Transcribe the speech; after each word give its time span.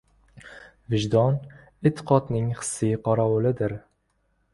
Vijdon– 0.93 1.35
e’tiqodning 1.89 2.47
hissiy 2.61 2.97
qorovulidir. 3.09 3.77